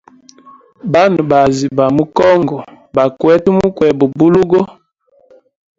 [0.91, 2.57] Bana baazi ba mu congo
[2.95, 4.59] bakwete mukweba bulugo.